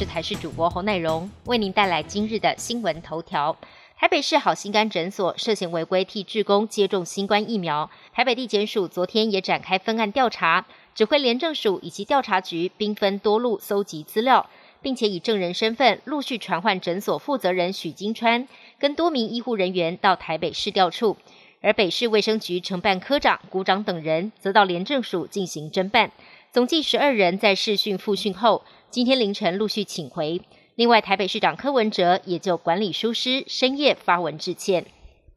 [0.00, 3.54] 是台视主播侯乃荣，为您带来今日的新闻头条。
[3.98, 10.64] 台北市好心肝诊所涉嫌违规替志工接种新冠疫苗，台北地检署昨天也展开分案调查，
[10.94, 14.48] 指挥廉政署以及调查局兵分多路搜集资料，
[14.80, 18.48] 并且以证人身份陆续传唤诊所负责人许金川
[18.78, 21.18] 跟多名医护人员到台北市调处，
[21.60, 26.10] 而北市卫生局承办科长、股长等人则到廉政署进行侦办。
[26.52, 30.42] 总计十二人在试训复训后，今天凌晨陆续请回。
[30.74, 34.86] 另外，台北市长柯文哲也就管理疏失深夜发文致歉。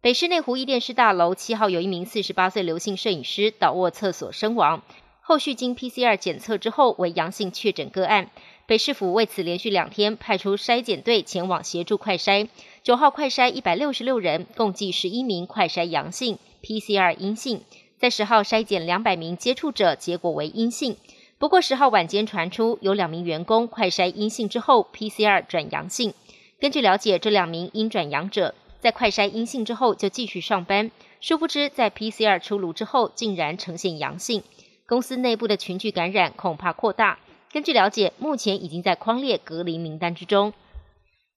[0.00, 4.82] 北市内湖一电视大楼七号有一名四十八岁刘姓摄影师倒卧厕所身亡，
[5.20, 8.30] 后续经 PCR 检测之后为阳性确诊个案。
[8.64, 12.48] 北市府为此连续两天派出筛检队前往协助快筛。
[12.82, 17.60] 九号快筛一百六十六人，共计十一名快筛阳性，PCR 阴性。
[18.02, 20.96] 在十号筛检两百名接触者，结果为阴性。
[21.38, 26.12] 不过十号晚间传出有两名员工快筛阴性之后，PCR 转阳性。
[26.58, 30.90] 根据了解，这两名阴转阳者在快筛阴性之后就继续上班，
[31.20, 34.42] 殊不知在 PCR 出炉之后竟然呈现阳性。
[34.88, 37.20] 公司内部的群聚感染恐怕扩大。
[37.52, 40.52] 根据了解，目前已经在框列隔离名单之中。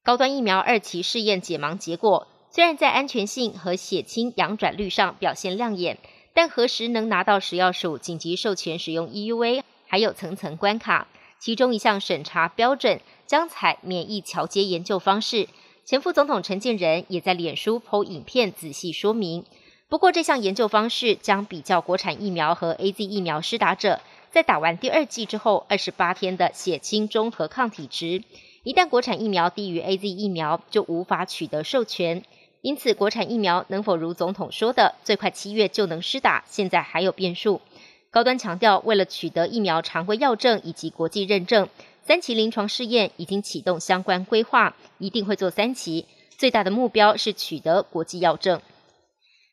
[0.04, 6.00] 高端疫苗二期试验解盲结果，虽然在安全性和血清阳转率上表现亮眼。
[6.36, 11.08] 但何时能拿到食药署紧急授权使用 EUA，还有层层关卡。
[11.40, 15.48] 其中一项审查标准将采免疫桥接研究方式。
[15.86, 19.46] 前副总统陈建仁也在脸书 PO 影片仔细说明。
[19.88, 28.24] 不过这项研究方式将比较国产疫苗和 AZ 疫苗施打者在打完第二剂之后二十八天的血清中和抗体值。
[28.64, 32.24] 一旦国产疫苗低于 AZ 疫苗，就无法取得授权。
[32.66, 37.62] 因此，国产疫苗能否如总统说的最快七月就能施打，现在还有变数。
[38.10, 41.70] 高端强调，为了取得疫苗常规药证以及国际认证，
[42.02, 46.08] 三期临床试验已经启动相关规划，一定会做三期。
[46.40, 48.60] 最大的目标是取得国际药证。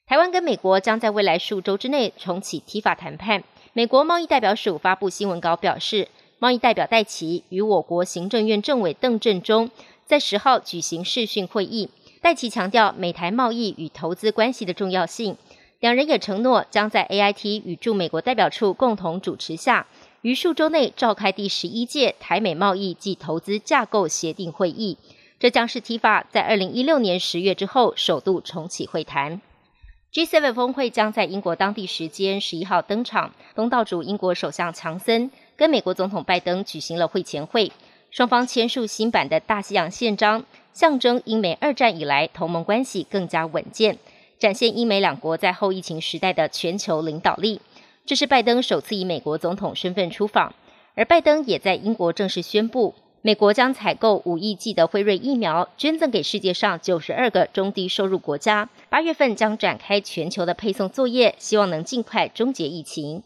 [0.06, 3.44] 台湾跟美国将在未来数周之内重启提法谈判。
[3.74, 6.08] 美国贸易代表署发布新闻稿表示，
[6.38, 9.70] 贸易代表戴奇与我国行政院政委邓振中
[10.06, 11.90] 在十号举行视讯会议。
[12.22, 15.36] 戴奇强调美台贸易与投资关系的重要性，
[15.80, 19.88] 两人也承诺将在 AIT 与驻美国代表处共同主持下，
[20.20, 24.96] 于数周内召开第十一届台美贸易及投资架构协定会议。
[25.40, 29.40] 这将是 TIFA 在二零一六年十月之后首度重启会谈。
[30.12, 37.72] G7 峰会将在英国当地时间十一号登场，东道主英国首相强森跟美国总统拜登举行了会前会，
[38.12, 40.44] 双方签署新版的大西洋宪章。
[40.72, 43.98] 象征英美二战以来同盟关系更加稳健，
[44.38, 47.60] 展现英美两国在后疫情时代的全球领导力。
[48.04, 50.54] 这是拜登首次以美国总统身份出访，
[50.94, 58.68] 而拜登也在英国正式宣布，美国将采购五亿剂的辉瑞疫苗，捐赠给世界上九十二个中低收入国家。
[58.88, 63.22] 八月份将展开全球的配送作业，希望能尽快终结疫情。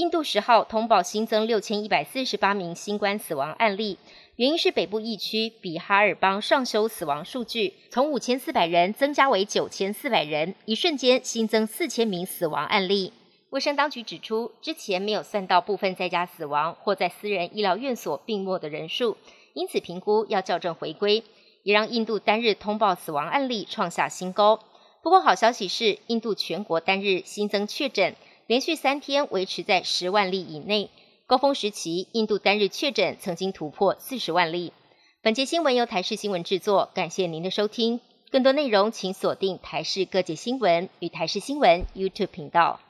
[0.00, 3.98] 印度十号通报新增六千一百四十八名新冠死亡案例。
[4.36, 13.12] 原因是北部疫区比哈尔邦上修死亡数据，从五千四百人增加为九千四百人，一瞬间新增四千名死亡案例。
[13.50, 19.18] 卫生当局指出，之前没有算到部分在家死亡或在私人医疗院所病没的人数，
[19.52, 21.22] 因此评估要校正回归，
[21.62, 24.60] 也让印度单日通报死亡案例创下新高。
[25.02, 28.14] 不过好消息是，印度全国单日新增确诊
[28.50, 30.90] 连续三天维持在十万例以内。
[31.28, 34.72] 高峰时期，印度单日确诊曾经突破四十万例。
[35.22, 38.00] 本节新闻由台视新闻制作，感谢您的收听。
[38.32, 42.80] 更多内容请锁定台视各界新闻与台视新闻 YouTube 频道。